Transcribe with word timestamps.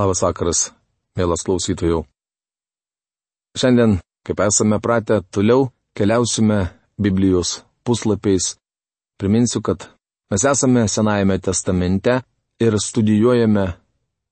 Labas 0.00 0.22
vakaras, 0.24 0.60
mielas 1.18 1.42
klausytojų. 1.44 1.98
Šiandien, 3.60 3.98
kaip 4.24 4.38
esame 4.46 4.78
pratę, 4.80 5.18
toliau 5.34 5.66
keliausime 5.98 6.70
Biblijos 6.96 7.58
puslapiais. 7.84 8.54
Priminsiu, 9.20 9.60
kad 9.60 9.90
mes 10.32 10.46
esame 10.48 10.86
Senajame 10.88 11.36
testamente 11.44 12.14
ir 12.64 12.78
studijuojame 12.80 13.66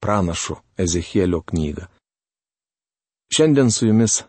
pranašų 0.00 0.56
Ezechielio 0.86 1.42
knygą. 1.50 1.84
Šiandien 3.28 3.68
su 3.68 3.90
jumis 3.90 4.22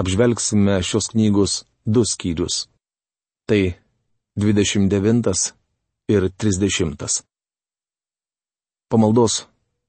apžvelgsime 0.00 0.78
šios 0.80 1.10
knygos 1.12 1.58
du 1.84 2.06
skyrius. 2.08 2.62
Tai 3.44 3.60
29 4.40 5.52
ir 6.08 6.30
30. 6.32 7.22
Pamaldos 8.88 9.42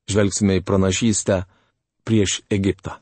žvelgsime 0.09 0.59
į 0.59 0.65
pranašystę 0.65 1.43
prieš 2.07 2.41
Egiptą. 2.49 2.97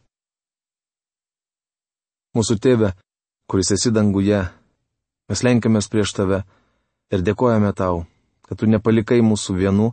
Mūsų 2.38 2.57
tėve, 2.61 2.91
kuris 3.49 3.71
esi 3.73 3.91
danguje, 3.93 4.43
mes 5.31 5.43
lenkiamės 5.43 5.88
prieš 5.89 6.13
tave 6.20 6.43
ir 7.13 7.23
dėkojame 7.25 7.71
tau, 7.73 8.03
kad 8.45 8.59
tu 8.59 8.70
nepalikai 8.70 9.21
mūsų 9.25 9.55
vienų, 9.57 9.88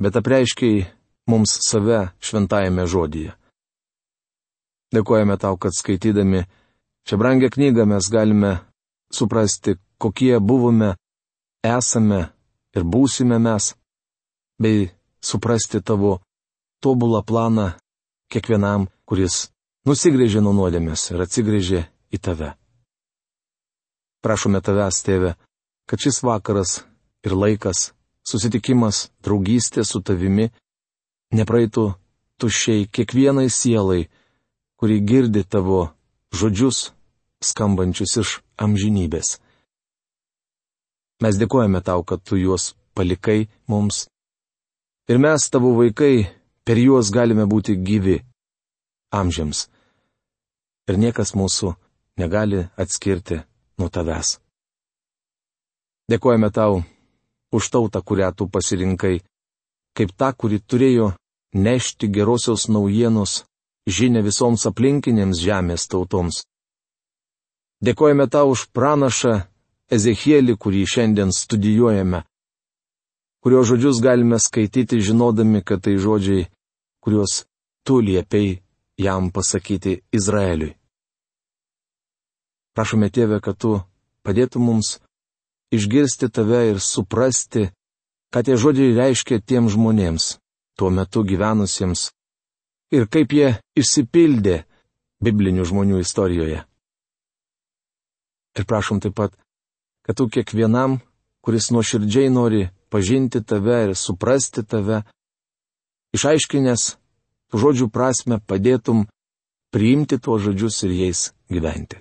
bet 0.00 0.16
apreiškiai 0.16 0.86
mums 1.28 1.58
save 1.66 2.08
šventajame 2.24 2.86
žodyje. 2.88 3.34
Dėkojame 4.94 5.36
tau, 5.36 5.58
kad 5.60 5.76
skaitydami 5.76 6.46
šią 7.04 7.18
brangę 7.20 7.50
knygą 7.52 7.84
mes 7.90 8.08
galime 8.08 8.54
suprasti, 9.12 9.76
kokie 10.00 10.38
buvome, 10.40 10.94
esame 11.66 12.22
ir 12.72 12.86
būsime 12.88 13.36
mes, 13.42 13.74
bei 14.62 14.88
suprasti 15.20 15.82
tavo 15.84 16.18
tobulą 16.84 17.22
planą 17.26 17.72
kiekvienam, 18.32 18.88
kuris 19.08 19.48
nusigrėžė 19.88 20.42
nuo 20.44 20.54
nuodėmės 20.56 21.10
ir 21.12 21.24
atsigrėžė 21.24 21.84
į 22.12 22.20
tave. 22.22 22.52
Prašome 24.24 24.60
tavęs, 24.64 25.02
tėve, 25.06 25.34
kad 25.88 26.02
šis 26.02 26.22
vakaras 26.26 26.80
ir 27.24 27.34
laikas, 27.38 27.92
susitikimas, 28.26 29.08
draugystė 29.24 29.84
su 29.86 30.02
tavimi 30.02 30.50
nepraeitų 31.34 31.86
tuščiai 32.38 32.86
kiekvienai 32.92 33.48
sielai, 33.50 34.08
kuri 34.78 35.00
girdi 35.02 35.44
tavo 35.44 35.88
žodžius, 36.34 36.90
skambančius 37.42 38.16
iš 38.22 38.34
amžinybės. 38.58 39.38
Mes 41.22 41.38
dėkojame 41.38 41.80
tau, 41.82 42.04
kad 42.06 42.22
tu 42.22 42.38
juos 42.38 42.74
palikai 42.94 43.48
mums. 43.66 44.06
Ir 45.10 45.18
mes, 45.18 45.48
tavo 45.50 45.72
vaikai, 45.78 46.28
Per 46.68 46.76
juos 46.76 47.08
galime 47.08 47.46
būti 47.48 47.78
gyvi 47.80 48.18
amžiams. 49.16 49.62
Ir 50.92 50.98
niekas 51.00 51.30
mūsų 51.32 51.70
negali 52.20 52.66
atskirti 52.76 53.38
nuo 53.80 53.88
tavęs. 53.88 54.34
Dėkojame 56.12 56.50
tau 56.52 56.82
už 57.56 57.70
tautą, 57.72 58.02
kurią 58.04 58.28
tu 58.36 58.48
pasirinkai, 58.52 59.22
kaip 59.96 60.12
ta, 60.12 60.34
kuri 60.36 60.58
turėjo 60.60 61.14
nešti 61.56 62.10
gerosios 62.12 62.68
naujienos 62.68 63.46
žinia 63.88 64.20
visoms 64.28 64.66
aplinkinėms 64.68 65.40
žemės 65.40 65.88
tautoms. 65.88 66.42
Dėkojame 67.80 68.28
tau 68.28 68.52
už 68.52 68.66
pranašą 68.76 69.38
Ezechielį, 69.88 70.58
kurį 70.60 70.84
šiandien 70.84 71.32
studijuojame, 71.32 72.26
kurio 73.40 73.64
žodžius 73.64 74.04
galime 74.04 74.36
skaityti 74.36 75.00
žinodami, 75.00 75.64
kad 75.64 75.80
tai 75.88 75.96
žodžiai 75.96 76.44
kuriuos 77.08 77.46
tu 77.86 77.94
liepiai 78.04 78.60
jam 79.00 79.30
pasakyti 79.32 80.02
Izraeliui. 80.12 80.76
Prašome 82.76 83.08
tėvę, 83.08 83.38
kad 83.40 83.56
tu 83.56 83.70
padėtum 84.20 84.66
mums 84.68 84.98
išgirsti 85.72 86.28
tave 86.28 86.60
ir 86.74 86.82
suprasti, 86.84 87.70
ką 88.28 88.44
tie 88.44 88.58
žodžiai 88.60 88.92
reiškia 89.00 89.40
tiem 89.40 89.70
žmonėms, 89.72 90.36
tuo 90.76 90.92
metu 90.92 91.24
gyvenusiems, 91.24 92.10
ir 92.92 93.08
kaip 93.08 93.32
jie 93.32 93.48
išsipildė 93.80 94.60
biblinių 95.24 95.64
žmonių 95.64 96.04
istorijoje. 96.04 96.60
Ir 98.58 98.68
prašom 98.68 99.00
taip 99.00 99.16
pat, 99.16 99.32
kad 100.04 100.20
tu 100.20 100.28
kiekvienam, 100.28 101.00
kuris 101.40 101.72
nuoširdžiai 101.72 102.28
nori 102.28 102.66
pažinti 102.92 103.40
tave 103.40 103.84
ir 103.88 103.96
suprasti 103.96 104.60
tave, 104.60 105.06
išaiškinęs 106.12 106.97
žodžių 107.52 107.88
prasme 107.92 108.40
padėtum 108.40 109.06
priimti 109.72 110.18
tuos 110.18 110.42
žodžius 110.44 110.82
ir 110.84 110.92
jais 110.96 111.20
gyventi. 111.48 112.00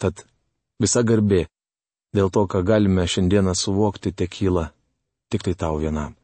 Tad 0.00 0.26
visa 0.80 1.02
garbė 1.02 1.46
dėl 2.16 2.30
to, 2.32 2.44
ką 2.48 2.62
galime 2.64 3.06
šiandieną 3.08 3.54
suvokti, 3.56 4.12
tekyla 4.12 4.70
tik 5.32 5.44
tai 5.44 5.54
tau 5.54 5.80
vienam. 5.80 6.16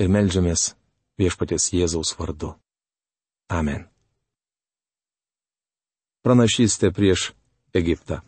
Ir 0.00 0.08
melžiamės 0.08 0.72
viešpatės 1.20 1.72
Jėzaus 1.76 2.14
vardu. 2.18 2.54
Amen. 3.52 3.88
Pranašystė 6.24 6.92
prieš 6.94 7.32
Egiptą. 7.74 8.22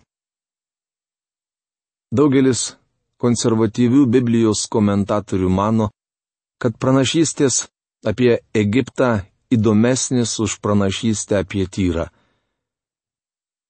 Daugelis 2.14 2.74
konservatyvių 3.22 4.04
Biblijos 4.10 4.66
komentatorių 4.70 5.48
mano, 5.50 5.88
kad 6.60 6.76
pranašystės 6.78 7.64
apie 8.04 8.38
Egiptą 8.54 9.24
įdomesnis 9.50 10.38
už 10.40 10.58
pranašystę 10.60 11.38
apie 11.38 11.66
Tyrą. 11.66 12.06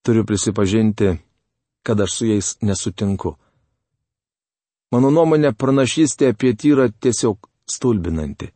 Turiu 0.05 0.25
prisipažinti, 0.25 1.09
kad 1.87 2.01
aš 2.01 2.11
su 2.13 2.27
jais 2.27 2.49
nesutinku. 2.63 3.37
Mano 4.93 5.11
nuomonė, 5.11 5.55
pranašystė 5.57 6.35
apie 6.35 6.55
Tyrą 6.55 6.91
tiesiog 7.01 7.49
stulbinanti. 7.71 8.51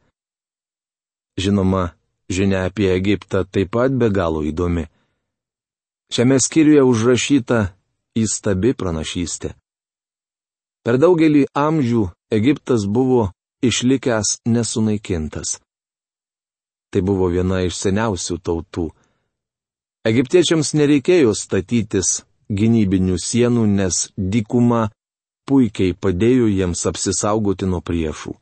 Žinoma, 1.39 1.95
žinia 2.29 2.67
apie 2.69 2.91
Egiptą 2.93 3.45
taip 3.45 3.73
pat 3.73 3.95
be 3.95 4.11
galo 4.11 4.43
įdomi. 4.43 4.85
Šiame 6.13 6.39
skyriuje 6.41 6.83
užrašyta 6.83 7.59
įstabi 8.17 8.75
pranašystė. 8.75 9.55
Per 10.85 10.97
daugelį 10.99 11.47
amžių 11.53 12.05
Egiptas 12.33 12.87
buvo 12.89 13.31
išlikęs 13.63 14.39
nesunaikintas. 14.49 15.59
Tai 16.91 17.03
buvo 17.05 17.29
viena 17.33 17.61
iš 17.67 17.77
seniausių 17.83 18.39
tautų. 18.45 18.87
Egiptiečiams 20.09 20.73
nereikėjo 20.79 21.35
statytis 21.37 22.23
gynybinių 22.49 23.19
sienų, 23.21 23.67
nes 23.81 24.09
dykuma 24.17 24.89
puikiai 25.49 25.93
padėjo 25.93 26.49
jiems 26.49 26.87
apsisaugoti 26.89 27.69
nuo 27.69 27.83
priešų. 27.85 28.33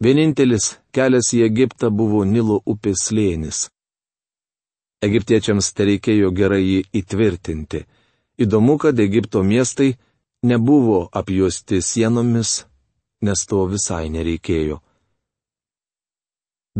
Vienintelis 0.00 0.76
kelias 0.94 1.32
į 1.36 1.42
Egiptą 1.48 1.90
buvo 1.90 2.22
Nilo 2.24 2.60
upės 2.64 3.08
slėnis. 3.08 3.66
Egiptiečiams 5.02 5.72
tai 5.74 5.90
reikėjo 5.90 6.30
gerai 6.36 6.62
jį 6.62 6.80
įtvirtinti. 7.02 7.84
Įdomu, 8.40 8.78
kad 8.80 9.00
Egipto 9.00 9.42
miestai 9.44 9.96
nebuvo 10.46 11.08
apjuosti 11.12 11.82
sienomis 11.84 12.60
nes 13.20 13.44
to 13.46 13.64
visai 13.68 14.08
nereikėjo. 14.12 14.80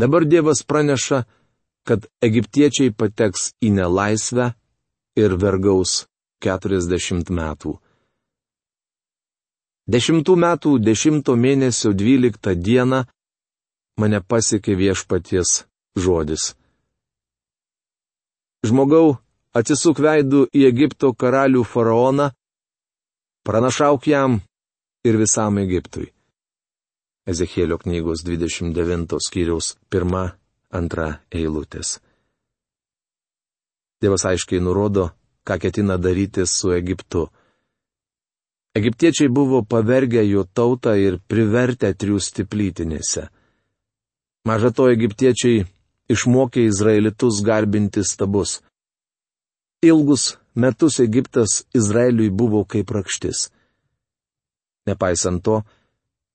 Dabar 0.00 0.24
Dievas 0.24 0.62
praneša, 0.64 1.18
kad 1.84 2.06
egiptiečiai 2.24 2.92
pateks 2.96 3.50
į 3.60 3.72
nelaisvę 3.76 4.46
ir 5.20 5.34
vergaus 5.42 6.06
40 6.44 7.32
metų. 7.36 7.74
Dešimtų 9.90 10.36
metų 10.44 10.72
dešimto 10.86 11.34
mėnesio 11.36 11.92
dvyliktą 11.92 12.54
dieną 12.54 13.00
mane 14.00 14.20
pasiekė 14.30 14.76
viešpaties 14.78 15.64
žodis. 16.04 16.54
Žmogau, 18.64 19.18
atsisuk 19.52 20.00
veidų 20.00 20.46
į 20.56 20.64
Egipto 20.70 21.12
karalių 21.12 21.66
faraoną, 21.74 22.30
pranašauk 23.44 24.08
jam 24.08 24.40
ir 25.04 25.20
visam 25.20 25.60
Egiptui. 25.60 26.08
Ezechielio 27.30 27.78
knygos 27.78 28.24
29 28.26 29.18
skyriaus 29.26 29.74
1-2 29.90 31.08
eilutės. 31.30 31.98
Dievas 34.00 34.24
aiškiai 34.30 34.62
nurodo, 34.64 35.10
ką 35.46 35.58
ketina 35.62 35.98
daryti 36.00 36.46
su 36.46 36.72
Egiptu. 36.74 37.28
Egiptiečiai 38.74 39.28
buvo 39.28 39.62
pavergę 39.62 40.22
jo 40.26 40.44
tautą 40.44 40.94
ir 40.96 41.18
privertę 41.30 41.90
triūsti 41.94 42.46
plytinėse. 42.46 43.28
Maža 44.48 44.70
to, 44.72 44.88
egiptiečiai 44.88 45.66
išmokė 46.10 46.64
izraelitus 46.70 47.42
garbinti 47.44 48.04
stabus. 48.06 48.60
Ilgus 49.84 50.36
metus 50.54 50.98
Egiptas 51.00 51.64
Izraeliui 51.74 52.30
buvo 52.30 52.64
kaip 52.64 52.90
rakštis. 52.90 53.50
Nepaisant 54.88 55.44
to, 55.44 55.60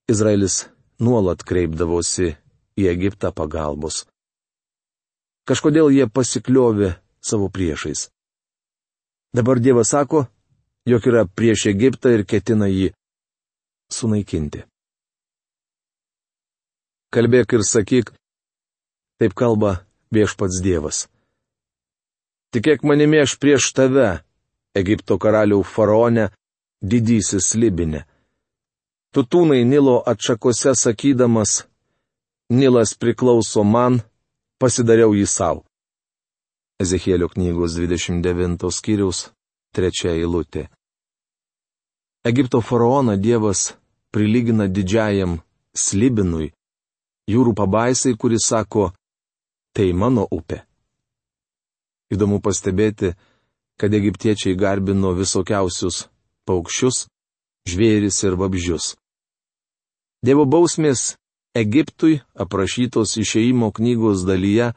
Izraelis 0.08 0.64
nuolat 1.02 1.42
kreipdavosi 1.46 2.34
į 2.76 2.88
Egiptą 2.92 3.32
pagalbos. 3.36 4.04
Kažkodėl 5.46 5.92
jie 5.94 6.06
pasikliovė 6.10 6.96
savo 7.22 7.48
priešais. 7.52 8.08
Dabar 9.36 9.60
Dievas 9.60 9.92
sako, 9.92 10.26
jog 10.88 11.06
yra 11.06 11.26
prieš 11.26 11.68
Egiptą 11.72 12.14
ir 12.16 12.24
ketina 12.24 12.68
jį 12.70 12.92
sunaikinti. 13.92 14.64
Kalbėk 17.14 17.54
ir 17.56 17.62
sakyk, 17.64 18.10
taip 19.20 19.36
kalba 19.38 19.86
viešpats 20.12 20.58
Dievas. 20.64 21.06
Tikėk 22.54 22.82
manimi 22.88 23.20
aš 23.22 23.36
prieš 23.38 23.70
tave, 23.76 24.22
Egipto 24.76 25.16
karalių 25.20 25.62
faraone, 25.64 26.30
didysis 26.82 27.54
libinė. 27.56 28.04
Tu 29.16 29.22
tūnai 29.24 29.62
Nilo 29.64 30.02
atšakose 30.04 30.74
sakydamas, 30.76 31.62
Nilas 32.52 32.90
priklauso 33.00 33.62
man, 33.64 34.02
pasidariau 34.60 35.14
jį 35.16 35.24
savo. 35.24 35.62
Ezekėlio 36.84 37.30
knygos 37.32 37.78
29 37.80 38.68
skyriaus 38.76 39.20
trečia 39.72 40.12
eilutė. 40.12 40.66
Egipto 42.28 42.60
faraoną 42.60 43.14
Dievas 43.16 43.70
prilygina 44.12 44.66
didžiajam 44.68 45.38
slibinui, 45.72 46.50
jūrų 47.32 47.56
pabaisai, 47.56 48.12
kuris 48.20 48.50
sako, 48.52 48.90
tai 49.72 49.96
mano 49.96 50.26
upė. 50.28 50.60
Įdomu 52.12 52.42
pastebėti, 52.44 53.14
kad 53.80 53.96
egiptiečiai 53.96 54.60
garbino 54.60 55.16
visokiausius 55.16 56.04
paukščius, 56.44 57.06
žvėris 57.64 58.20
ir 58.28 58.36
vabžius. 58.36 58.92
Dievo 60.26 60.42
bausmės 60.42 61.14
Egiptui 61.54 62.16
aprašytos 62.42 63.12
išeimo 63.22 63.68
knygos 63.76 64.24
dalyje 64.26 64.72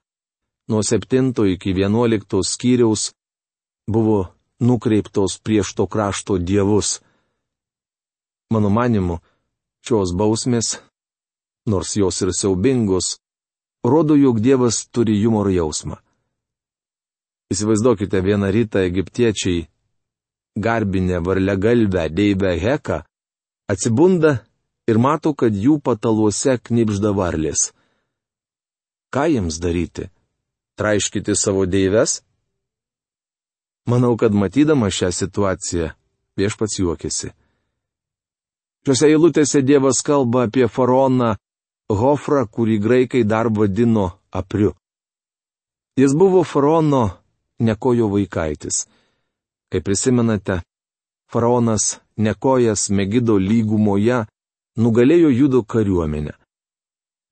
nuo 0.69 0.81
7 0.85 1.31
iki 1.55 1.73
11 1.73 2.43
skyriaus 2.45 3.07
buvo 3.89 4.19
nukreiptos 4.59 5.39
prieš 5.41 5.73
to 5.73 5.87
krašto 5.87 6.37
dievus. 6.37 6.99
Mano 8.53 8.69
manimu, 8.69 9.17
šios 9.81 10.13
bausmės, 10.13 10.67
nors 11.65 11.95
jos 11.97 12.21
ir 12.21 12.29
siaubingos, 12.33 13.17
rodo, 13.83 14.13
jog 14.15 14.39
Dievas 14.45 14.85
turi 14.93 15.17
humoro 15.23 15.49
jausmą. 15.49 15.97
Įsivaizduokite 17.49 18.21
vieną 18.21 18.51
rytą 18.53 18.85
egiptiečiai, 18.85 19.65
garbinę 20.57 21.23
varlę 21.25 21.57
galbę 21.57 22.05
Deibę 22.09 22.53
Heką, 22.61 23.01
atsibunda 23.71 24.48
ir 24.89 24.97
mato, 24.97 25.33
kad 25.37 25.53
jų 25.53 25.79
pataluose 25.85 26.57
knipžda 26.57 27.13
varlės. 27.15 27.69
Ką 29.13 29.25
jiems 29.33 29.59
daryti? 29.61 30.09
Traiškyti 30.77 31.35
savo 31.35 31.65
deives? 31.65 32.21
Manau, 33.89 34.15
kad 34.21 34.33
matydama 34.33 34.91
šią 34.93 35.09
situaciją, 35.15 35.91
viešpats 36.37 36.79
juokėsi. 36.79 37.31
Šiuose 38.85 39.09
eilutėse 39.09 39.61
Dievas 39.65 40.03
kalba 40.05 40.45
apie 40.47 40.67
faraoną 40.69 41.35
Hofrą, 41.89 42.45
kurį 42.45 42.77
graikai 42.77 43.23
dar 43.25 43.49
vadino 43.49 44.05
apriu. 44.31 44.75
Jis 45.97 46.13
buvo 46.13 46.43
faraono 46.45 47.09
nekojo 47.59 48.11
vaikaitis. 48.13 48.85
Kaip 49.73 49.83
prisimenate, 49.83 50.61
faraonas 51.33 51.97
nekojas 52.17 52.89
Megido 52.93 53.39
lygumoje 53.41 54.21
nugalėjo 54.79 55.29
judo 55.39 55.61
kariuomenę. 55.63 56.33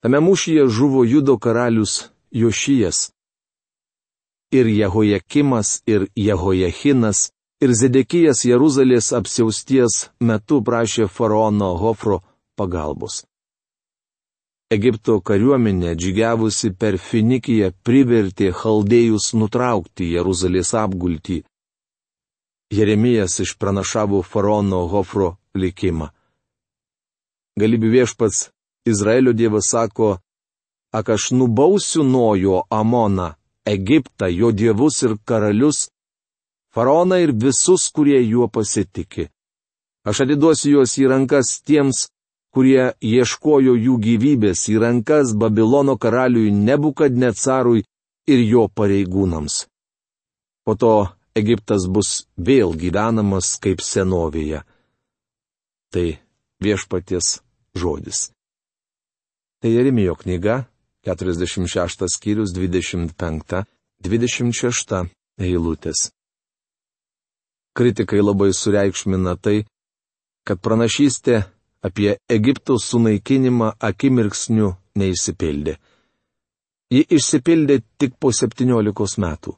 Tame 0.04 0.20
mūšyje 0.28 0.68
žuvo 0.70 1.06
judo 1.08 1.38
karalius 1.38 2.12
Jošijas. 2.32 3.12
Ir 4.52 4.68
Jehojakimas, 4.68 5.82
ir 5.88 6.08
Jehojachinas, 6.16 7.32
ir 7.64 7.74
Zedekijas 7.74 8.46
Jeruzalės 8.46 9.10
apsiausties 9.20 9.96
metu 10.20 10.62
prašė 10.64 11.08
faraono 11.08 11.74
Hofro 11.82 12.22
pagalbos. 12.60 13.24
Egipto 14.72 15.22
kariuomenė 15.24 15.94
džigiavusi 15.96 16.74
per 16.76 16.98
Finikiją 17.00 17.72
privertė 17.88 18.52
chaldėjus 18.52 19.32
nutraukti 19.40 20.10
Jeruzalės 20.12 20.74
apgultį. 20.76 21.38
Jeremijas 22.76 23.40
išpranašavo 23.40 24.20
faraono 24.28 24.82
Hofro 24.92 25.38
likimą. 25.56 26.12
Galybių 27.58 27.90
viešpats 27.96 28.50
Izraelio 28.88 29.34
dievas 29.34 29.72
sako, 29.74 30.18
ak 30.94 31.10
aš 31.16 31.32
nubausiu 31.32 32.04
nuo 32.04 32.36
jo 32.36 32.64
Amoną, 32.70 33.34
Egiptą, 33.66 34.28
jo 34.30 34.52
dievus 34.52 35.02
ir 35.04 35.18
karalius, 35.26 35.90
faraoną 36.74 37.18
ir 37.24 37.34
visus, 37.34 37.90
kurie 37.92 38.22
juo 38.24 38.48
pasitikė. 38.48 39.28
Aš 40.08 40.24
atiduosiu 40.24 40.78
juos 40.78 40.94
į 41.02 41.10
rankas 41.12 41.58
tiems, 41.68 42.06
kurie 42.56 42.94
ieškojo 43.04 43.74
jų 43.76 43.96
gyvybės 44.06 44.68
į 44.72 44.78
rankas 44.84 45.34
Babilono 45.36 45.98
karaliui 45.98 46.54
Nebukadnecarui 46.54 47.84
ir 48.32 48.46
jo 48.54 48.68
pareigūnams. 48.70 49.66
Po 50.64 50.76
to 50.76 50.94
Egiptas 51.36 51.90
bus 51.92 52.28
vėl 52.38 52.72
gyvenamas 52.80 53.58
kaip 53.62 53.84
senovėje. 53.84 54.64
Tai 55.92 56.08
viešpaties 56.64 57.47
žodis. 57.78 58.32
Tai 59.62 59.72
Jeremijo 59.74 60.16
knyga, 60.16 60.66
46 61.06 62.08
skyrius 62.14 62.54
25-26 62.54 65.10
eilutės. 65.40 66.12
Kritikai 67.78 68.22
labai 68.22 68.54
sureikšmina 68.54 69.36
tai, 69.38 69.66
kad 70.48 70.60
pranašystė 70.62 71.44
apie 71.86 72.18
Egipto 72.30 72.78
sunaikinimą 72.82 73.72
akimirksniu 73.90 74.76
neįsipildė. 74.98 75.78
Ji 76.94 77.02
išsipildė 77.18 77.82
tik 78.00 78.12
po 78.20 78.32
17 78.32 79.22
metų. 79.24 79.52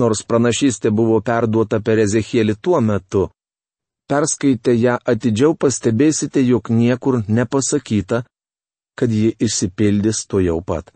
Nors 0.00 0.22
pranašystė 0.24 0.90
buvo 0.90 1.20
perduota 1.20 1.80
per 1.84 1.98
Ezechielį 2.00 2.54
tuo 2.64 2.80
metu, 2.80 3.28
perskaitę 4.10 4.74
ją 4.74 4.96
atidžiau 5.12 5.54
pastebėsite, 5.54 6.42
jog 6.42 6.70
niekur 6.74 7.20
nepasakyta, 7.28 8.24
kad 8.98 9.12
ji 9.14 9.30
išsipildys 9.38 10.26
to 10.26 10.42
jau 10.42 10.58
pat. 10.66 10.90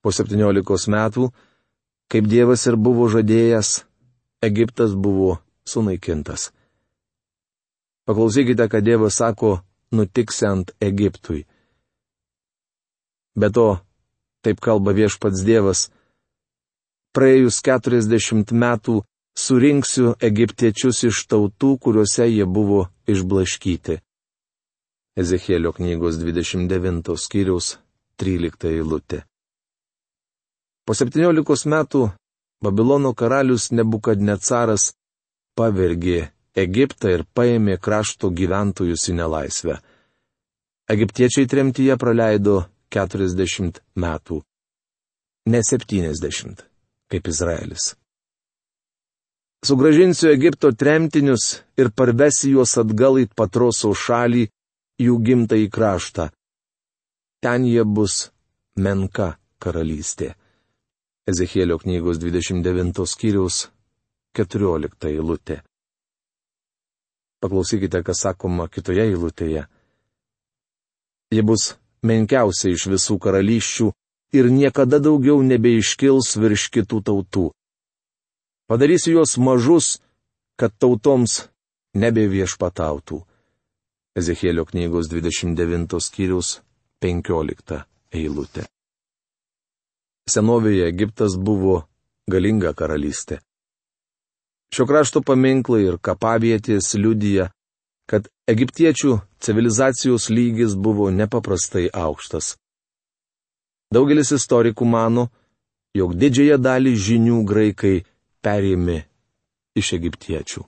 Po 0.00 0.12
17 0.16 0.88
metų, 0.94 1.28
kaip 2.10 2.24
Dievas 2.32 2.64
ir 2.66 2.80
buvo 2.80 3.10
žadėjęs, 3.12 3.84
Egiptas 4.40 4.96
buvo 4.96 5.36
sunaikintas. 5.68 6.48
Paklausykite, 8.08 8.64
ką 8.72 8.80
Dievas 8.80 9.20
sako 9.20 9.58
nutiksiant 9.92 10.72
Egiptui. 10.80 11.44
Be 13.36 13.50
to, 13.52 13.68
taip 14.42 14.64
kalba 14.64 14.96
viešpats 14.96 15.44
Dievas, 15.44 15.90
praėjus 17.12 17.60
40 17.66 18.56
metų 18.56 19.02
surinksiu 19.40 20.14
egiptiečius 20.28 21.04
iš 21.08 21.24
tautų, 21.30 21.74
kuriuose 21.82 22.26
jie 22.28 22.46
buvo 22.46 22.86
išblaškyti. 23.10 23.98
Ezekėlio 25.20 25.72
knygos 25.76 26.20
29 26.20 27.16
skyriaus 27.24 27.74
13 28.20 28.70
eilutė. 28.70 29.24
Po 30.86 30.96
17 30.96 31.70
metų 31.74 32.08
Babilono 32.60 33.14
karalius 33.16 33.70
Nebukadnecaras 33.72 34.90
pavergė 35.56 36.28
Egiptą 36.60 37.12
ir 37.14 37.22
paėmė 37.36 37.78
krašto 37.80 38.28
gyventojus 38.36 39.06
į 39.08 39.14
nelaisvę. 39.20 39.78
Egiptiečiai 40.90 41.46
tremtyje 41.46 41.96
praleido 41.96 42.56
40 42.90 43.80
metų. 43.94 44.42
Ne 45.46 45.62
70, 45.62 46.66
kaip 47.08 47.32
Izraelis. 47.32 47.94
Sugražinsiu 49.60 50.30
Egipto 50.32 50.72
tremtinius 50.72 51.60
ir 51.76 51.90
parvesiu 51.92 52.54
juos 52.54 52.78
atgal 52.80 53.18
į 53.20 53.26
patroso 53.36 53.90
šalį, 53.92 54.46
jų 55.04 55.16
gimtąjį 55.26 55.66
kraštą. 55.74 56.30
Ten 57.44 57.66
jie 57.68 57.84
bus 57.84 58.30
menka 58.76 59.34
karalystė. 59.60 60.30
Ezekėlio 61.28 61.76
knygos 61.82 62.22
29 62.24 63.04
skyriaus 63.12 63.66
14 64.40 65.12
eilutė. 65.12 65.60
Paklausykite, 67.44 68.00
kas 68.04 68.24
sakoma 68.24 68.68
kitoje 68.72 69.04
eilutėje. 69.12 69.68
Ji 71.36 71.42
bus 71.44 71.74
menkiausia 72.00 72.72
iš 72.72 72.88
visų 72.96 73.20
karalysčių 73.20 73.92
ir 74.40 74.48
niekada 74.48 75.04
daugiau 75.04 75.44
nebeiškils 75.44 76.36
virš 76.40 76.70
kitų 76.80 77.04
tautų. 77.04 77.50
Padarysiu 78.70 79.12
juos 79.12 79.32
mažus, 79.34 79.86
kad 80.54 80.70
tautoms 80.78 81.48
nebeviešpatautų. 81.98 83.16
Ezekėlio 84.14 84.62
knygos 84.68 85.08
29 85.10 85.98
skyrius 85.98 86.50
15 87.02 87.80
eilutė. 88.14 88.68
Senovėje 90.30 90.86
Egiptas 90.86 91.34
buvo 91.34 91.80
galinga 92.30 92.70
karalystė. 92.78 93.40
Šio 94.70 94.86
krašto 94.86 95.24
paminklai 95.26 95.80
ir 95.88 95.98
kapavietės 95.98 96.92
liudyja, 96.94 97.48
kad 98.06 98.30
egiptiečių 98.46 99.16
civilizacijos 99.42 100.28
lygis 100.30 100.78
buvo 100.78 101.10
nepaprastai 101.10 101.88
aukštas. 101.90 102.54
Daugelis 103.90 104.30
istorikų 104.38 104.86
mano, 104.86 105.26
jog 105.98 106.14
didžiąją 106.14 106.62
dalį 106.62 106.94
žinių 107.08 107.42
graikai 107.50 107.96
perėmė 108.44 108.98
iš 109.76 109.94
egiptiečių. 109.98 110.62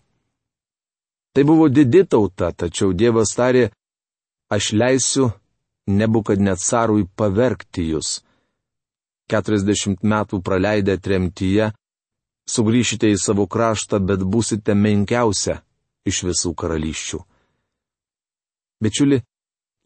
Tai 1.32 1.44
buvo 1.48 1.68
didi 1.72 2.04
tauta, 2.04 2.52
tačiau 2.52 2.92
Dievas 2.92 3.32
tarė, 3.36 3.70
aš 4.52 4.72
leisiu 4.76 5.30
nebukadnecarui 5.88 7.06
pavergti 7.16 7.88
jūs. 7.92 8.20
40 9.32 10.04
metų 10.04 10.42
praleidę 10.44 10.98
tremtyje, 11.00 11.70
sugrįšite 12.52 13.08
į 13.14 13.16
savo 13.16 13.46
kraštą, 13.48 14.02
bet 14.04 14.20
būsite 14.20 14.76
menkiausia 14.76 15.62
iš 16.04 16.24
visų 16.28 16.52
karalysčių. 16.58 17.22
Bičiuli, 18.82 19.22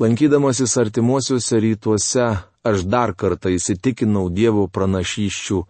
lankydamasis 0.02 0.76
artimuosiuose 0.82 1.60
rytuose, 1.62 2.26
aš 2.66 2.86
dar 2.90 3.14
kartą 3.14 3.52
įsitikinau 3.54 4.30
Dievo 4.32 4.66
pranašyščių 4.72 5.60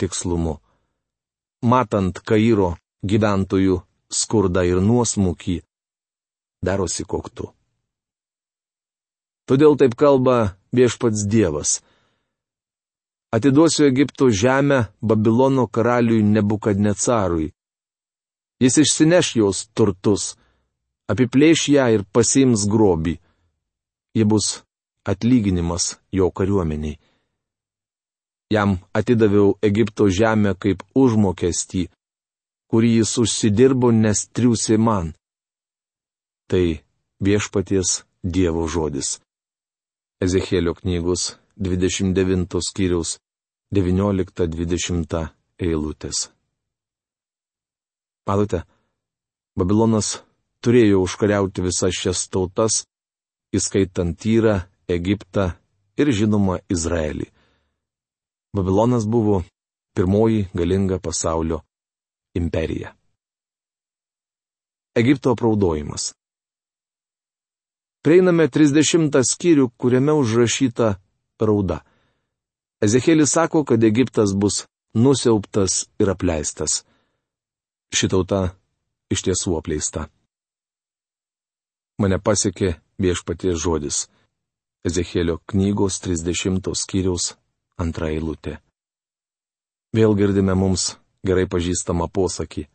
tikslumu. 0.00 0.60
Matant 1.64 2.18
Kairo 2.20 2.74
gyventojų 3.00 3.80
skurdą 4.12 4.62
ir 4.68 4.80
nuosmukį, 4.84 5.62
darosi 6.60 7.06
koktu. 7.08 7.48
Todėl 9.48 9.78
taip 9.80 9.94
kalba 9.96 10.56
viešpats 10.76 11.24
Dievas. 11.24 11.80
Atiduosiu 13.32 13.86
Egipto 13.86 14.28
žemę 14.30 14.86
Babilono 15.00 15.66
karaliui 15.66 16.22
Nebukadnecarui. 16.22 17.52
Jis 18.60 18.78
išsineš 18.84 19.36
jos 19.40 19.66
turtus, 19.72 20.36
apiplėš 21.08 21.68
ją 21.72 21.88
ir 21.94 22.04
pasims 22.12 22.66
grobį. 22.68 23.16
Ji 24.16 24.24
bus 24.24 24.62
atlyginimas 25.04 25.96
jo 26.12 26.30
kariuomeniai. 26.30 26.98
Jam 28.50 28.78
atidaviau 28.94 29.56
Egipto 29.62 30.06
žemę 30.06 30.52
kaip 30.62 30.84
užmokestį, 30.94 31.88
kurį 32.70 32.90
jis 33.00 33.14
užsidirbo, 33.22 33.90
nes 33.90 34.22
triūsė 34.30 34.78
man. 34.78 35.14
Tai 36.46 36.78
viešpaties 37.26 38.04
Dievo 38.22 38.68
žodis. 38.70 39.18
Ezekėlio 40.22 40.76
knygos 40.78 41.34
29 41.58 42.62
skyriaus 42.68 43.16
19-20 43.74 45.26
eilutės. 45.66 46.30
Matote, 48.26 48.62
Babilonas 49.58 50.20
turėjo 50.62 51.02
užkariauti 51.02 51.66
visas 51.66 51.98
šias 51.98 52.26
tautas, 52.30 52.84
įskaitant 53.54 54.18
Tyrą, 54.22 54.60
Egiptą 54.86 55.50
ir 55.98 56.10
žinoma 56.14 56.60
Izraelį. 56.70 57.30
Babilonas 58.56 59.04
buvo 59.06 59.42
pirmoji 59.94 60.46
galinga 60.54 60.98
pasaulio 60.98 61.60
imperija. 62.34 62.94
Egipto 64.94 65.30
apraudojimas. 65.34 66.14
Prieiname 68.00 68.48
30 68.48 69.20
skyrių, 69.32 69.68
kuriame 69.76 70.14
užrašyta 70.16 70.94
rauda. 71.40 71.82
Ezekėlis 72.80 73.36
sako, 73.36 73.64
kad 73.68 73.84
Egiptas 73.84 74.32
bus 74.32 74.64
nusiauptas 74.94 75.86
ir 76.00 76.12
apleistas. 76.14 76.84
Šitauta 77.92 78.54
iš 79.12 79.26
tiesų 79.28 79.58
apleista. 79.60 80.08
Mane 82.00 82.16
pasiekė 82.20 82.76
viešpaties 83.00 83.60
žodis. 83.60 84.04
Ezekėlio 84.86 85.42
knygos 85.50 86.00
30 86.04 86.72
skyriaus 86.72 87.34
antra 87.76 88.10
eilutė. 88.12 88.58
Vėl 89.96 90.16
girdime 90.18 90.54
mums 90.54 90.96
gerai 91.26 91.46
pažįstamą 91.50 92.08
posakį. 92.12 92.66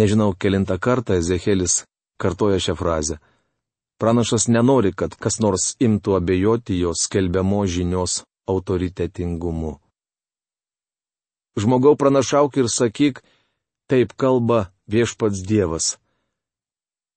Nežinau, 0.00 0.34
kelintą 0.38 0.78
kartą 0.78 1.16
Ezekėlis 1.18 1.84
kartoja 2.20 2.60
šią 2.62 2.76
frazę. 2.78 3.18
Pranašas 4.00 4.48
nenori, 4.48 4.92
kad 4.96 5.16
kas 5.16 5.40
nors 5.44 5.74
imtų 5.82 6.16
abejoti 6.16 6.78
jo 6.78 6.92
skelbiamo 6.96 7.64
žinios 7.66 8.22
autoritetingumu. 8.48 9.74
Žmogau 11.60 11.96
pranašauk 12.00 12.56
ir 12.62 12.70
sakyk, 12.72 13.20
taip 13.90 14.14
kalba 14.16 14.70
viešpats 14.88 15.42
Dievas. 15.44 15.98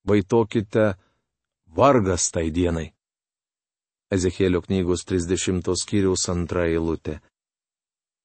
Vaitokite 0.04 0.94
vargas 1.76 2.28
tai 2.34 2.50
dienai. 2.50 2.92
Ezekėlio 4.12 4.60
knygos 4.64 5.04
30 5.08 5.70
skyriaus 5.80 6.28
antra 6.28 6.66
eilutė. 6.68 7.20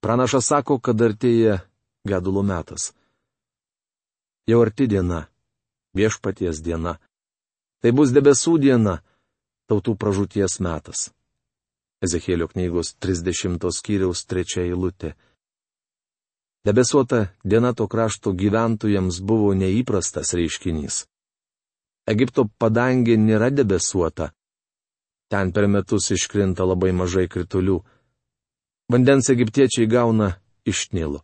Pranašas 0.04 0.48
sako, 0.52 0.80
kad 0.80 1.00
artėja 1.02 1.60
gedulo 2.08 2.44
metas. 2.44 2.92
Jau 4.48 4.62
arti 4.64 4.88
diena, 4.88 5.28
viešpaties 5.96 6.62
diena. 6.66 6.98
Tai 7.80 7.92
bus 7.96 8.12
debesų 8.16 8.58
diena, 8.60 9.00
tautų 9.70 9.96
pražūties 9.96 10.60
metas. 10.66 11.10
Ezekėlio 12.04 12.48
knygos 12.52 12.96
30 13.04 13.70
skyriaus 13.76 14.24
3 14.26 14.64
eilutė. 14.66 15.14
Debesuota 16.66 17.28
diena 17.44 17.74
to 17.74 17.88
krašto 17.88 18.34
gyventojams 18.36 19.20
buvo 19.24 19.54
neįprastas 19.56 20.34
reiškinys. 20.36 21.06
Egipto 22.08 22.48
padangė 22.60 23.16
nėra 23.20 23.52
debesuota. 23.54 24.32
Ten 25.30 25.54
per 25.54 25.68
metus 25.70 26.10
iškrinta 26.12 26.66
labai 26.66 26.92
mažai 26.92 27.28
kritulių. 27.30 27.80
Vandens 28.90 29.30
egiptiečiai 29.30 29.86
gauna 29.86 30.34
iš 30.66 30.90
Nilo. 30.92 31.22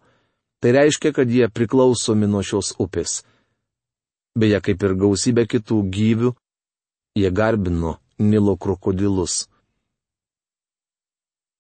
Tai 0.62 0.72
reiškia, 0.72 1.12
kad 1.14 1.30
jie 1.30 1.50
priklausomi 1.50 2.30
nuo 2.30 2.42
šios 2.46 2.76
upės. 2.80 3.24
Beje, 4.38 4.60
kaip 4.62 4.84
ir 4.84 4.94
gausybė 5.00 5.46
kitų 5.50 5.82
gyvių, 5.90 6.36
Jie 7.16 7.32
garbino 7.32 7.94
Nilo 8.20 8.58
krokodilus. 8.60 9.46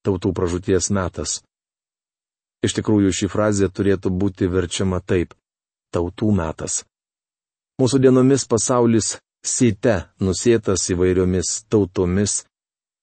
Tautų 0.03 0.33
pražūties 0.35 0.89
metas. 0.91 1.37
Iš 2.59 2.75
tikrųjų, 2.75 3.13
ši 3.15 3.29
frazė 3.31 3.69
turėtų 3.71 4.11
būti 4.11 4.49
verčiama 4.51 4.99
taip- 4.99 5.31
tautų 5.95 6.33
metas. 6.35 6.83
Mūsų 7.79 8.01
dienomis 8.03 8.43
pasaulis 8.51 9.15
site 9.45 9.95
nusėtas 10.19 10.89
įvairiomis 10.93 11.51
tautomis 11.69 12.43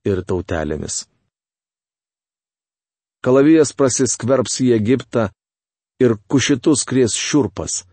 ir 0.04 0.22
tautelėmis. 0.26 1.04
Kalavijas 3.22 3.70
prasiskverbs 3.78 4.58
į 4.64 4.72
Egiptą 4.74 5.28
ir 6.02 6.16
kušitus 6.26 6.82
kries 6.88 7.14
šiurpas. 7.14 7.84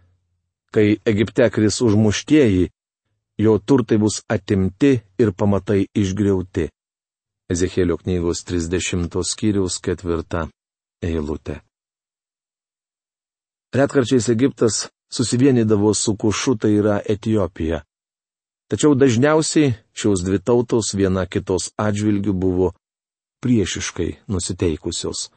Kai 0.73 0.97
Egipte 1.05 1.45
kris 1.53 1.79
užmuštieji, 1.85 2.69
jo 3.37 3.57
turtai 3.59 3.97
bus 4.01 4.21
atimti 4.29 4.95
ir 5.21 5.31
pamatai 5.37 5.85
išgriauti. 5.93 6.69
Ezekėlio 7.49 7.97
knygos 8.01 8.43
30 8.45 9.21
skyriaus 9.25 9.79
4 9.85 10.47
eilutė. 11.05 11.61
Retkarčiais 13.73 14.29
Egiptas 14.29 14.87
susivienydavo 15.13 15.93
su 15.93 16.15
Kušu, 16.17 16.57
tai 16.57 16.73
yra 16.81 16.99
Etijopija. 17.05 17.83
Tačiau 18.69 18.93
dažniausiai 18.93 19.73
šios 19.97 20.21
dvi 20.21 20.39
tautos 20.45 20.93
viena 20.93 21.25
kitos 21.25 21.71
atžvilgių 21.77 22.33
buvo 22.37 22.67
priešiškai 23.41 24.09
nusiteikusios. 24.29 25.29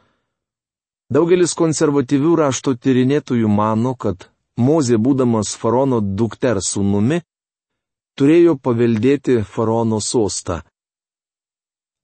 Daugelis 1.12 1.55
konservatyvių 1.57 2.37
rašto 2.41 2.75
tyrinėtojų 2.77 3.49
mano, 3.49 3.95
kad 3.97 4.29
Mozė 4.61 4.99
būdamas 5.01 5.55
faraono 5.57 6.03
dukters 6.05 6.75
sūnumi 6.75 7.23
turėjo 8.21 8.59
paveldėti 8.61 9.39
faraono 9.49 10.01
sostą. 10.05 10.61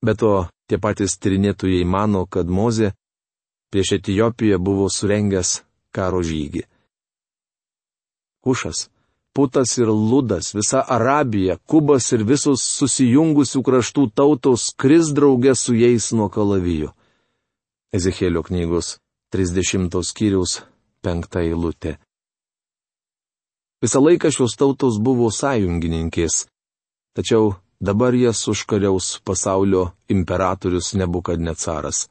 Be 0.00 0.14
to, 0.16 0.48
tie 0.68 0.78
patys 0.80 1.18
tyrinėtojai 1.20 1.84
mano, 1.84 2.24
kad 2.24 2.48
Moze 2.48 2.94
prieš 3.72 3.98
Etijopiją 3.98 4.58
buvo 4.58 4.88
surengęs 4.88 5.58
karo 5.92 6.22
žygį. 6.24 6.64
Kušas, 8.44 8.86
Putas 9.38 9.76
ir 9.78 9.86
Ludas, 9.86 10.50
visa 10.50 10.80
Arabija, 10.82 11.60
Kubas 11.70 12.08
ir 12.10 12.24
visos 12.26 12.64
susijungusių 12.74 13.60
kraštų 13.62 14.08
tautos 14.18 14.64
kris 14.74 15.12
draugė 15.14 15.54
su 15.54 15.76
jais 15.78 16.08
nuo 16.10 16.26
kalavijų. 16.26 16.88
Ezekėlio 17.94 18.42
knygos 18.48 18.96
30 19.30 19.94
skyriaus 20.10 20.56
5 21.06 21.38
eilutė. 21.44 21.94
Visą 23.78 24.02
laiką 24.02 24.34
šios 24.34 24.58
tautos 24.58 24.98
buvo 24.98 25.30
sąjungininkės. 25.30 26.48
Tačiau 27.14 27.54
dabar 27.78 28.18
jas 28.18 28.42
užkariaus 28.50 29.20
pasaulio 29.22 29.92
imperatorius 30.10 30.96
Nebukadnecaras. 30.98 32.08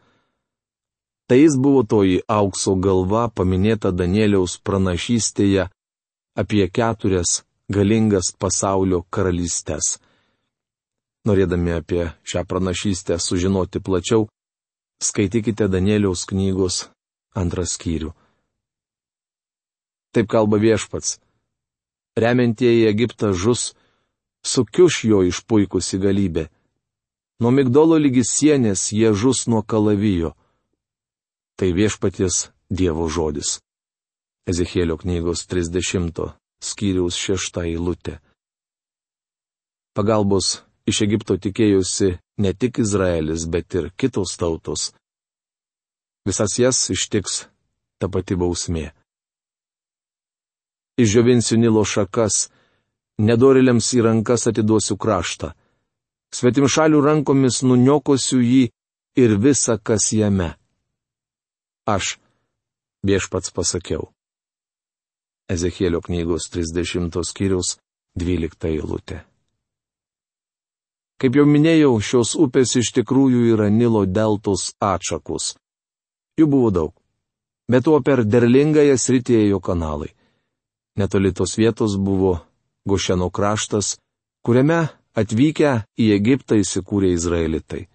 Tai 1.28 1.44
jis 1.44 1.60
buvo 1.60 1.84
toji 1.84 2.22
aukso 2.32 2.80
galva 2.80 3.28
paminėta 3.28 3.92
Danieliaus 3.92 4.62
pranašystėje 4.64 5.68
apie 6.38 6.68
keturias 6.70 7.42
galingas 7.70 8.30
pasaulio 8.38 9.02
karalystės. 9.10 9.98
Norėdami 11.28 11.74
apie 11.82 12.04
šią 12.30 12.46
pranašystę 12.48 13.18
sužinoti 13.20 13.82
plačiau, 13.84 14.28
skaitykite 15.04 15.68
Danieliaus 15.68 16.24
knygos 16.30 16.86
antrą 17.36 17.66
skyrių. 17.68 18.14
Taip 20.14 20.30
kalba 20.32 20.62
viešpats. 20.62 21.18
Remiantieji 22.18 22.88
Egiptą 22.90 23.34
žus, 23.34 23.74
sukiuš 24.42 25.04
jo 25.06 25.22
išpuikusi 25.28 26.00
galybė. 26.02 26.48
Nuo 27.42 27.52
migdolo 27.54 28.00
lygi 28.02 28.24
sienės 28.26 28.88
jie 28.96 29.12
žus 29.14 29.46
nuo 29.52 29.62
kalavijo. 29.62 30.34
Tai 31.58 31.70
viešpaties 31.74 32.48
Dievo 32.70 33.06
žodis. 33.10 33.60
Ezekėlio 34.48 34.96
knygos 35.02 35.44
30 35.52 36.22
skyriaus 36.64 37.18
6 37.20 37.60
eilutė. 37.66 38.18
Pagalbos 39.98 40.62
iš 40.88 41.02
Egipto 41.04 41.36
tikėjusi 41.36 42.14
ne 42.44 42.54
tik 42.54 42.80
Izraelis, 42.80 43.44
bet 43.52 43.76
ir 43.76 43.90
kitos 44.00 44.38
tautos. 44.40 44.94
Visas 46.28 46.56
jas 46.60 46.80
ištiks 46.94 47.48
ta 48.00 48.08
pati 48.08 48.38
bausmė. 48.40 48.92
Išžiovinsiu 50.98 51.60
Nilo 51.60 51.84
šakas, 51.86 52.48
nedoriliams 53.20 53.92
į 53.98 54.04
rankas 54.08 54.48
atiduosiu 54.50 54.98
kraštą. 54.98 55.54
Svetimšalių 56.34 57.02
rankomis 57.04 57.62
nuniokosiu 57.68 58.40
jį 58.42 58.64
ir 59.24 59.38
visa, 59.44 59.78
kas 59.78 60.12
jame. 60.14 60.54
Aš, 61.88 62.18
viešpats 63.08 63.54
pasakiau. 63.56 64.12
Ezekėlio 65.48 66.02
knygos 66.04 66.50
30 66.52 67.24
skyriaus 67.24 67.78
12 68.20 68.68
eilutė. 68.68 69.22
Kaip 71.18 71.38
jau 71.40 71.46
minėjau, 71.50 71.94
šios 72.04 72.36
upės 72.38 72.76
iš 72.78 72.92
tikrųjų 73.00 73.54
yra 73.56 73.70
Nilo 73.74 74.04
deltos 74.06 74.74
atšakus. 74.84 75.56
Jų 76.38 76.50
buvo 76.52 76.70
daug. 76.76 76.94
Bet 77.72 77.88
tuo 77.88 78.02
per 78.06 78.22
derlingąją 78.22 79.00
sritį 79.00 79.40
ėjo 79.48 79.62
kanalai. 79.64 80.12
Netoli 81.00 81.32
tos 81.34 81.58
vietos 81.58 81.96
buvo 81.98 82.38
Gošeno 82.88 83.32
kraštas, 83.34 83.98
kuriame 84.46 84.84
atvykę 85.18 85.74
į 85.98 86.12
Egiptą 86.16 86.60
įsikūrė 86.62 87.16
Izraelitai. 87.16 87.88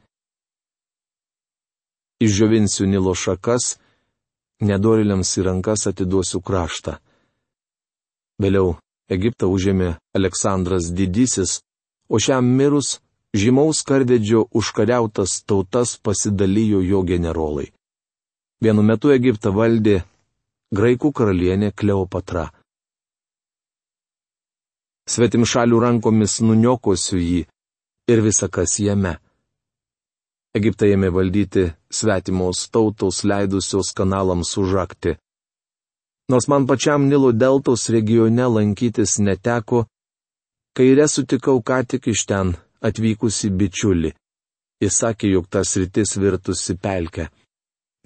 Išžiovinsiu 2.23 2.89
Nilo 2.91 3.15
šakas, 3.15 3.77
nedoriliams 4.63 5.31
į 5.39 5.47
rankas 5.47 5.89
atiduosiu 5.91 6.43
kraštą. 6.43 6.99
Vėliau 8.43 8.75
Egiptą 9.13 9.49
užėmė 9.55 9.89
Aleksandras 10.19 10.89
Didysis, 10.99 11.61
o 12.11 12.19
šiam 12.19 12.49
mirus 12.59 12.97
žymaus 13.37 13.83
karvedžio 13.89 14.47
užkariautas 14.61 15.43
tautas 15.47 15.97
pasidalijo 16.03 16.81
jo 16.83 17.03
generolai. 17.11 17.69
Vienu 18.63 18.83
metu 18.89 19.13
Egiptą 19.15 19.53
valdė 19.55 20.03
graikų 20.75 21.13
karalienė 21.13 21.73
Kleopatra. 21.77 22.49
Svetim 25.13 25.45
šalių 25.53 25.81
rankomis 25.83 26.41
nuniokosiu 26.47 27.19
jį 27.19 27.41
ir 28.13 28.23
visa 28.27 28.49
kas 28.49 28.79
jame. 28.81 29.17
Egiptą 30.57 30.87
ėmė 30.95 31.11
valdyti 31.17 31.67
svetimos 31.91 32.67
tautos 32.73 33.23
leidusios 33.25 33.93
kanalams 33.97 34.53
užakti. 34.63 35.17
Nors 36.31 36.49
man 36.49 36.67
pačiam 36.67 37.09
Nilo 37.09 37.33
deltos 37.33 37.89
regione 37.91 38.47
lankytis 38.47 39.19
neteko, 39.19 39.85
kairė 40.77 41.09
sutikau 41.09 41.63
ką 41.69 41.83
tik 41.91 42.09
iš 42.15 42.25
ten 42.31 42.55
atvykusi 42.83 43.51
bičiulį. 43.51 44.13
Jis 44.83 44.99
sakė, 44.99 45.29
jog 45.35 45.47
tas 45.47 45.77
rytis 45.79 46.17
virtusi 46.19 46.75
pelkę. 46.75 47.29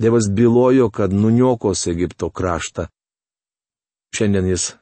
Dievas 0.00 0.28
bylojo, 0.28 0.90
kad 0.92 1.12
nuniokos 1.12 1.86
Egipto 1.88 2.28
kraštą. 2.28 2.88
Šiandien 4.12 4.50
jis 4.50 4.74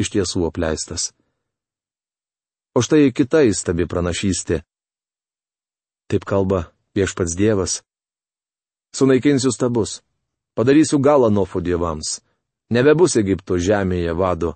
iš 0.00 0.12
tiesų 0.12 0.44
apleistas. 0.48 1.12
O 2.76 2.80
štai 2.84 3.12
kita 3.16 3.44
įstabi 3.48 3.88
pranašystė. 3.88 4.60
Taip 6.08 6.24
kalba 6.28 6.66
viešpats 6.96 7.36
Dievas. 7.36 7.80
Sunaikinsiu 8.92 9.52
stabus, 9.52 10.02
padarysiu 10.56 11.00
galą 11.00 11.30
Nofo 11.32 11.60
dievams. 11.64 12.20
Nebebus 12.72 13.18
Egipto 13.20 13.58
žemėje 13.60 14.14
vado. 14.16 14.54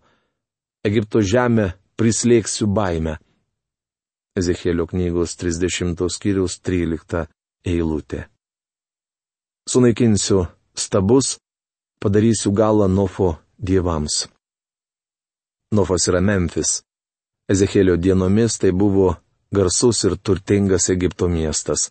Egipto 0.86 1.20
žemę 1.20 1.74
prislėgsiu 2.00 2.68
baime. 2.70 3.18
Ezekėlio 4.36 4.86
knygos 4.88 5.36
30 5.36 6.00
skyrius 6.12 6.56
13 6.64 7.26
eilutė. 7.68 8.22
Sunaikinsiu 9.68 10.46
stabus, 10.76 11.36
padarysiu 12.00 12.54
galą 12.56 12.88
Nofo 12.88 13.34
dievams. 13.58 14.28
Nofas 15.76 16.08
yra 16.08 16.22
Memphis. 16.24 16.80
Ezekėlio 17.52 17.98
dienomis 18.00 18.56
tai 18.62 18.72
buvo 18.72 19.16
garsus 19.52 20.04
ir 20.08 20.16
turtingas 20.16 20.88
Egipto 20.94 21.28
miestas. 21.28 21.90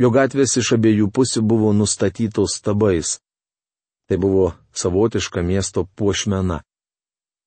Jo 0.00 0.08
gatvės 0.14 0.56
iš 0.56 0.74
abiejų 0.78 1.12
pusių 1.12 1.44
buvo 1.44 1.72
nustatytos 1.76 2.60
stabais. 2.60 3.18
Tai 4.08 4.16
buvo 4.20 4.52
savotiška 4.76 5.42
miesto 5.42 5.86
puošmena. 5.96 6.60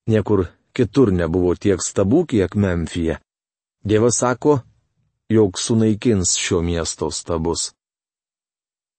Niekur 0.08 0.48
kitur 0.74 1.12
nebuvo 1.12 1.56
tiek 1.56 1.82
stabų, 1.84 2.26
kiek 2.32 2.56
Memfyje. 2.56 3.20
Dievas 3.84 4.20
sako, 4.22 4.60
jog 5.30 5.60
sunaikins 5.60 6.38
šio 6.38 6.62
miesto 6.62 7.12
stabus. 7.12 7.72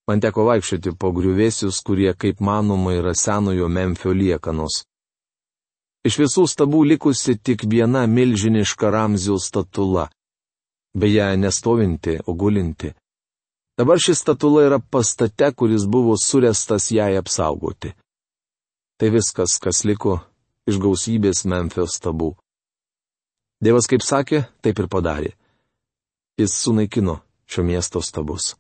Man 0.09 0.23
teko 0.25 0.47
vaikščioti 0.49 0.95
po 0.97 1.11
griuvėsius, 1.13 1.83
kurie, 1.85 2.13
kaip 2.17 2.41
manoma, 2.41 2.95
yra 2.97 3.13
senojo 3.13 3.69
Memfio 3.69 4.15
liekanos. 4.17 4.83
Iš 6.09 6.17
visų 6.23 6.47
stabų 6.49 6.85
likusi 6.95 7.37
tik 7.37 7.67
viena 7.69 8.07
milžiniška 8.09 8.89
Ramzijos 8.95 9.51
statula. 9.51 10.07
Beje, 10.97 11.27
nestovinti, 11.37 12.17
o 12.25 12.33
gulinti. 12.33 12.95
Dabar 13.79 14.01
ši 14.01 14.15
statula 14.17 14.65
yra 14.67 14.79
pastate, 14.81 15.53
kuris 15.53 15.85
buvo 15.87 16.17
surestas 16.17 16.89
jai 16.91 17.13
apsaugoti. 17.21 17.93
Tai 18.99 19.11
viskas, 19.15 19.61
kas 19.63 19.85
liko 19.87 20.17
iš 20.67 20.81
gausybės 20.83 21.45
Memphio 21.47 21.85
stabų. 21.87 22.33
Dievas 23.63 23.87
kaip 23.91 24.03
sakė, 24.03 24.41
taip 24.63 24.79
ir 24.83 24.89
padarė. 24.91 25.31
Jis 26.39 26.55
sunaikino 26.55 27.21
šio 27.47 27.63
miesto 27.67 28.03
stabus. 28.03 28.57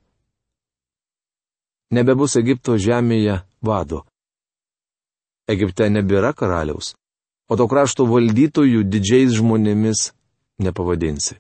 Nebebus 1.91 2.37
Egipto 2.39 2.77
žemėje 2.79 3.41
vado. 3.65 4.05
Egipte 5.49 5.89
nebėra 5.91 6.31
karaliaus, 6.37 6.93
o 7.51 7.57
to 7.57 7.67
krašto 7.67 8.07
valdytojų 8.07 8.85
didžiais 8.87 9.35
žmonėmis 9.41 10.11
nepavadinsi. 10.63 11.39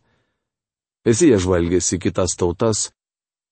Visi 1.07 1.31
jie 1.31 1.39
žvalgėsi 1.39 2.01
kitas 2.03 2.35
tautas, 2.35 2.89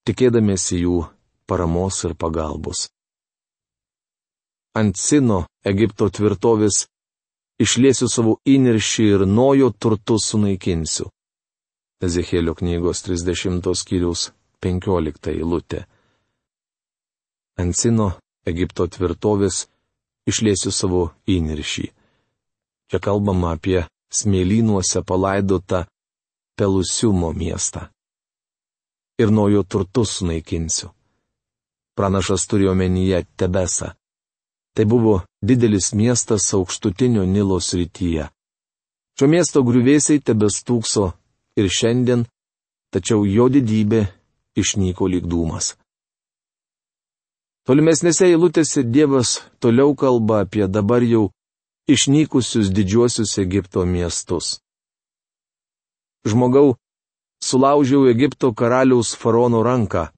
tikėdamėsi 0.09 0.83
jų 0.83 1.05
paramos 1.47 2.03
ir 2.09 2.17
pagalbos. 2.19 2.89
Ant 4.77 4.99
Sino 5.01 5.47
Egipto 5.65 6.09
tvirtovės 6.13 6.83
išliesiu 7.65 8.09
savo 8.13 8.35
įniršį 8.45 9.07
ir 9.15 9.25
nojo 9.27 9.71
turtus 9.73 10.29
sunaikinsiu. 10.33 11.09
Ezekėlio 12.05 12.53
knygos 12.59 13.01
30 13.07 13.73
skyrius 13.81 14.27
15 14.61 15.33
eilutė. 15.33 15.87
Ant 17.57 17.77
Sino 17.77 18.11
Egipto 18.45 18.85
tvirtovės 18.87 19.65
išliesiu 20.29 20.75
savo 20.75 21.03
įniršį. 21.25 21.87
Čia 22.93 23.01
kalbama 23.03 23.57
apie 23.57 23.87
smėlynuose 24.13 25.03
palaidotą 25.09 25.87
Pelusiumo 26.57 27.33
miestą 27.37 27.89
ir 29.19 29.33
nuo 29.33 29.49
jo 29.49 29.63
turtus 29.65 30.19
sunaikinsiu. 30.19 30.91
Pranašas 31.97 32.45
turėjo 32.49 32.75
menyje 32.77 33.25
Tebesą. 33.41 33.95
Tai 34.77 34.85
buvo 34.85 35.23
didelis 35.41 35.95
miestas 35.97 36.53
aukštutinio 36.55 37.25
Nilo 37.25 37.57
srityje. 37.61 38.29
Šio 39.17 39.29
miesto 39.33 39.63
griuvėsiai 39.65 40.21
tebestūkso 40.21 41.07
ir 41.57 41.71
šiandien, 41.73 42.27
tačiau 42.93 43.25
jo 43.25 43.49
didybė 43.49 44.03
išnyko 44.61 45.09
lyg 45.09 45.25
dūmas. 45.25 45.73
Tolimesnėse 47.67 48.29
eilutėse 48.29 48.85
Dievas 48.85 49.41
toliau 49.65 49.97
kalba 49.97 50.45
apie 50.45 50.69
dabar 50.69 51.03
jau 51.03 51.31
išnykusius 51.89 52.69
didžiuosius 52.77 53.39
Egipto 53.41 53.87
miestus. 53.89 54.61
Žmogau, 56.29 56.77
sulaužiau 57.43 58.07
Egipto 58.13 58.53
karaliaus 58.53 59.17
faraono 59.17 59.65
ranką. 59.67 60.11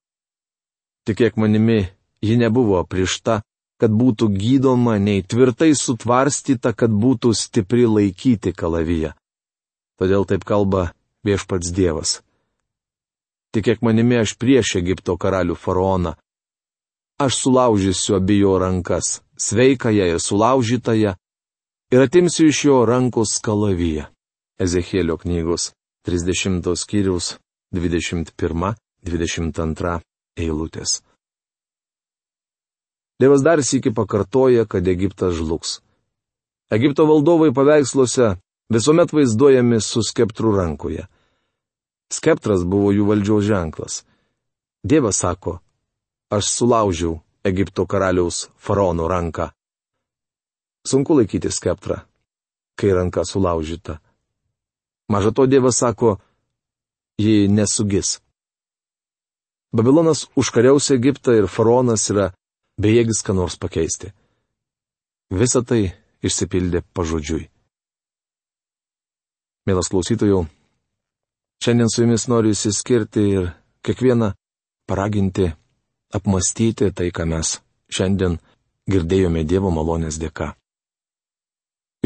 Tikėk 1.07 1.39
manimi, 1.41 1.87
ji 2.21 2.37
nebuvo 2.37 2.83
priešta, 2.85 3.41
kad 3.79 3.95
būtų 3.95 4.27
gydoma, 4.35 4.99
nei 4.99 5.23
tvirtai 5.23 5.71
sutvarstyta, 5.79 6.75
kad 6.75 6.91
būtų 6.91 7.31
stipri 7.35 7.87
laikyti 7.87 8.53
kalaviją. 8.53 9.15
Todėl 9.99 10.25
taip 10.27 10.45
kalba 10.47 10.93
viešpats 11.27 11.71
Dievas. 11.75 12.23
Tikėk 13.55 13.83
manimi, 13.83 14.19
aš 14.21 14.37
prieš 14.39 14.77
Egipto 14.83 15.17
karalių 15.17 15.57
faraoną. 15.57 16.15
Aš 17.19 17.35
sulaužysiu 17.43 18.15
abijo 18.19 18.59
rankas, 18.63 19.23
sveikąją 19.39 20.05
ir 20.13 20.21
sulaužytąją, 20.23 21.15
ir 21.95 22.01
atimsiu 22.05 22.47
iš 22.53 22.59
jo 22.69 22.77
rankos 22.87 23.31
kalaviją. 23.43 24.05
Ezekėlio 24.59 25.17
knygos 25.23 25.73
30 26.07 26.77
skyriaus 26.77 27.39
21-22 27.75 30.01
eilutės. 30.39 31.03
Dievas 33.19 33.43
dar 33.43 33.59
sėki 33.67 33.91
pakartoja, 33.95 34.65
kad 34.71 34.87
Egiptas 34.87 35.35
žlugs. 35.35 35.81
Egipto 36.71 37.07
valdovai 37.09 37.51
paveiksluose 37.55 38.37
visuomet 38.71 39.15
vaizduojami 39.17 39.81
su 39.83 40.05
skeptrų 40.07 40.53
rankoje. 40.55 41.09
Skeptras 42.15 42.63
buvo 42.65 42.93
jų 42.95 43.09
valdžiaus 43.09 43.45
ženklas. 43.49 44.03
Dievas 44.87 45.19
sako, 45.19 45.59
aš 46.31 46.53
sulaužiau 46.53 47.19
Egipto 47.45 47.87
karaliaus 47.91 48.47
faraono 48.57 49.09
ranką. 49.11 49.51
Sunku 50.87 51.19
laikyti 51.19 51.51
skeptrą, 51.51 51.99
kai 52.79 52.95
ranka 52.95 53.25
sulaužyta. 53.27 53.99
Maža 55.11 55.35
to 55.35 55.47
Dievas 55.51 55.83
sako, 55.83 56.19
ji 57.19 57.49
nesugis. 57.49 58.21
Babilonas 59.75 60.29
užkariaus 60.39 60.93
Egiptą 60.95 61.35
ir 61.35 61.51
faraonas 61.51 62.07
yra 62.15 62.31
bejėgis 62.79 63.23
ką 63.27 63.35
nors 63.37 63.59
pakeisti. 63.61 64.13
Visa 65.31 65.63
tai 65.63 65.93
išsipildė 66.25 66.83
pažodžiui. 66.97 67.49
Mielas 69.69 69.91
klausytojų, 69.93 70.47
šiandien 71.61 71.91
su 71.93 72.03
jumis 72.05 72.25
noriu 72.33 72.55
įsiskirti 72.55 73.25
ir 73.35 73.51
kiekvieną 73.85 74.33
paraginti, 74.89 75.51
apmastyti 76.17 76.89
tai, 76.97 77.11
ką 77.13 77.27
mes 77.29 77.59
šiandien 77.93 78.39
girdėjome 78.89 79.45
Dievo 79.45 79.71
malonės 79.75 80.17
dėka. 80.17 80.55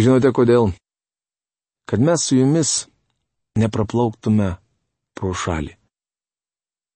Žinote 0.01 0.33
kodėl? 0.35 0.73
Kad 1.87 2.03
mes 2.03 2.25
su 2.27 2.41
jumis 2.41 2.89
nepraplauktume 3.59 4.57
pro 5.15 5.31
šalį. 5.37 5.77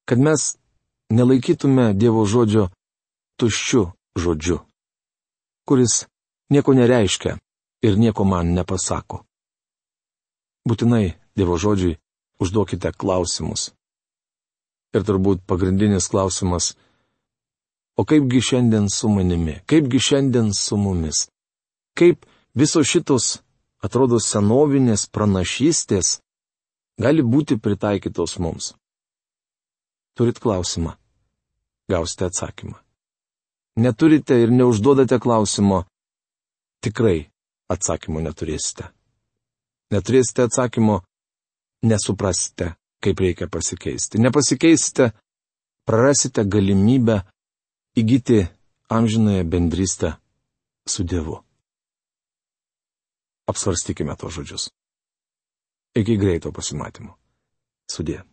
Kad 0.09 0.19
mes 0.23 0.57
nelaikytume 1.13 1.93
Dievo 1.95 2.25
žodžio 2.27 2.71
tuščiu 3.37 3.93
žodžiu, 4.17 4.59
kuris 5.69 6.07
nieko 6.51 6.75
nereiškia 6.75 7.37
ir 7.87 7.99
nieko 7.99 8.25
man 8.25 8.55
nepasako. 8.57 9.25
Būtinai 10.67 11.15
Dievo 11.37 11.59
žodžiui 11.61 11.99
užduokite 12.41 12.93
klausimus. 12.97 13.71
Ir 14.97 15.05
turbūt 15.05 15.45
pagrindinis 15.45 16.09
klausimas- 16.09 16.73
o 18.01 18.05
kaipgi 18.05 18.41
šiandien 18.41 18.89
su 18.89 19.09
manimi, 19.09 19.61
kaipgi 19.69 20.01
šiandien 20.01 20.55
su 20.57 20.77
mumis? 20.77 21.29
Kaip 21.95 22.25
visos 22.55 22.89
šitos, 22.89 23.43
atrodo, 23.85 24.17
senovinės 24.17 25.09
pranašystės 25.13 26.21
gali 26.99 27.23
būti 27.23 27.61
pritaikytos 27.61 28.39
mums. 28.39 28.75
Turit 30.17 30.41
klausimą. 30.41 30.97
Gausite 31.89 32.25
atsakymą. 32.25 32.86
Neturite 33.77 34.39
ir 34.43 34.51
neužduodate 34.53 35.19
klausimo. 35.21 35.85
Tikrai 36.81 37.27
atsakymo 37.73 38.23
neturėsite. 38.25 38.89
Neturėsite 39.93 40.47
atsakymo, 40.47 41.01
nesuprasite, 41.87 42.73
kaip 43.05 43.21
reikia 43.21 43.49
pasikeisti. 43.53 44.21
Nepasikeisite, 44.23 45.11
prarasite 45.87 46.45
galimybę 46.45 47.21
įgyti 47.97 48.47
amžinąją 48.89 49.45
bendrystę 49.51 50.13
su 50.89 51.05
Dievu. 51.05 51.43
Apsvarstykime 53.47 54.17
to 54.17 54.31
žodžius. 54.31 54.71
Iki 55.97 56.17
greito 56.19 56.53
pasimatymo. 56.53 57.15
Sudė. 57.91 58.25